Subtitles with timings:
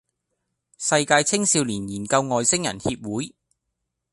[0.79, 3.35] 世界青少年研究外星人協會